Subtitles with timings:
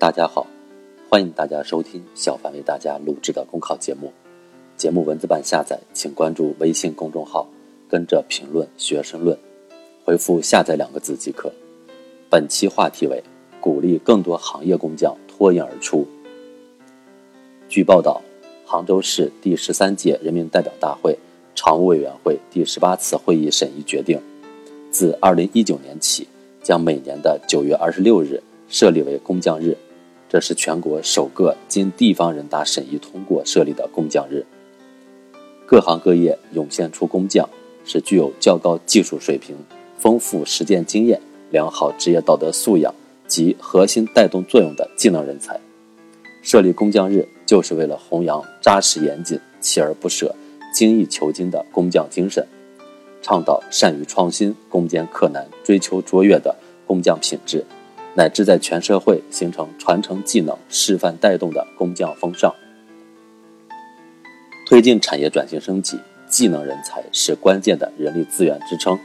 [0.00, 0.46] 大家好，
[1.10, 4.12] 欢迎大家收听小凡为大家录制的公考节目。
[4.76, 7.48] 节目文字版下载，请关注微信公众号，
[7.88, 9.36] 跟着评论学申论，
[10.04, 11.52] 回复“下载”两个字即可。
[12.30, 13.20] 本期话题为
[13.60, 16.06] 鼓励更多行业工匠脱颖而出。
[17.68, 18.22] 据报道，
[18.64, 21.18] 杭州市第十三届人民代表大会
[21.56, 24.22] 常务委员会第十八次会议审议决定，
[24.92, 26.28] 自二零一九年起，
[26.62, 29.76] 将每年的九月二十六日设立为工匠日。
[30.28, 34.44] 这是全国首个经地方人大审议通过设立的工匠日。
[35.66, 37.48] 各行各业涌现出工匠，
[37.84, 39.56] 是具有较高技术水平、
[39.98, 41.20] 丰富实践经验、
[41.50, 42.94] 良好职业道德素养
[43.26, 45.58] 及核心带动作用的技能人才。
[46.42, 50.34] 设立工匠日，就是为了弘扬扎实严谨、锲而不舍、
[50.72, 52.46] 精益求精的工匠精神，
[53.22, 56.54] 倡导善于创新、攻坚克难、追求卓越的
[56.86, 57.64] 工匠品质。
[58.18, 62.52] 乃至在全社会形成传承技能、示范带动的工匠风尚，
[64.66, 65.96] 推进产业转型升级。
[66.28, 68.98] 技能人才是关键的人力资源支撑。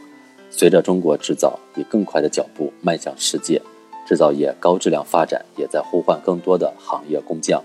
[0.49, 3.61] 随着中国制造以更快的脚步迈向世界，
[4.05, 7.63] 制造业高质量发展也在呼唤更多的行业工匠。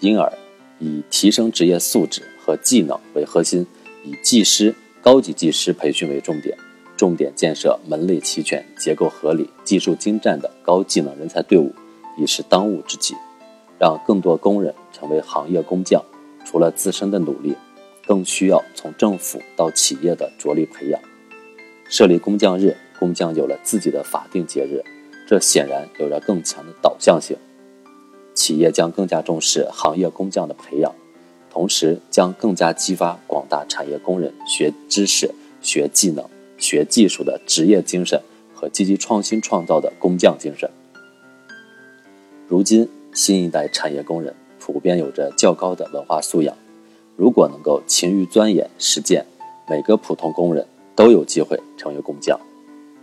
[0.00, 0.32] 因而，
[0.78, 3.66] 以提升职业素质和技能为核心，
[4.04, 6.56] 以技师、高级技师培训为重点。
[6.98, 11.72] 重点建设门类齐全、结构合理、技术精湛的高技能人才队伍，
[12.18, 13.14] 已是当务之急。
[13.78, 16.02] 让更多工人成为行业工匠，
[16.44, 17.54] 除了自身的努力，
[18.04, 21.00] 更需要从政府到企业的着力培养。
[21.88, 24.82] 设立工匠日，工匠有了自己的法定节日，
[25.28, 27.36] 这显然有着更强的导向性。
[28.34, 30.92] 企业将更加重视行业工匠的培养，
[31.48, 35.32] 同时将更加激发广大产业工人学知识、
[35.62, 36.28] 学技能。
[36.58, 38.20] 学技术的职业精神
[38.54, 40.70] 和积极创新创造的工匠精神。
[42.46, 46.56] 如今，新一代产业工人普遍有着较高的文化素养，
[47.16, 49.24] 如果能够勤于钻研实践，
[49.68, 52.38] 每个普通工人都有机会成为工匠。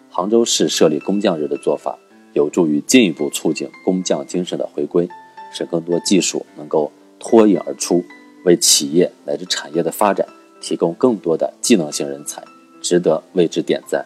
[0.10, 1.98] 杭州市设立工匠日的做法，
[2.34, 5.08] 有助于进一步促进工匠精神的回归，
[5.54, 8.04] 使更多技术能够脱颖而出，
[8.46, 10.28] 为企业乃至产业的发展
[10.62, 12.42] 提供更多的技能性人才。
[12.86, 14.06] 值得为之点赞。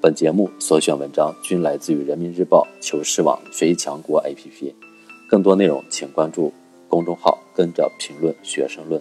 [0.00, 4.74] 本节目所选文章均来自于人民日报、求是网、学习强国 APP。
[5.28, 6.52] 更多内容请关注
[6.88, 9.00] 公众号，跟着评论学生论。